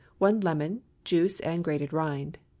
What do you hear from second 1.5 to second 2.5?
grated rind.